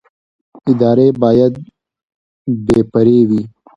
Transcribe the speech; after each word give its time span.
ادارې 0.69 1.07
باید 1.21 1.53
بې 2.65 2.79
پرې 2.91 3.19
وي 3.29 3.41